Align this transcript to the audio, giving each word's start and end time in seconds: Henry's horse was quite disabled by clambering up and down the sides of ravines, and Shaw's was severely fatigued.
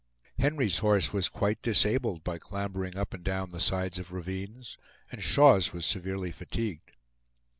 Henry's 0.39 0.79
horse 0.79 1.13
was 1.13 1.29
quite 1.29 1.61
disabled 1.61 2.23
by 2.23 2.39
clambering 2.39 2.97
up 2.97 3.13
and 3.13 3.23
down 3.23 3.51
the 3.51 3.59
sides 3.59 3.99
of 3.99 4.11
ravines, 4.11 4.75
and 5.11 5.21
Shaw's 5.21 5.73
was 5.73 5.85
severely 5.85 6.31
fatigued. 6.31 6.93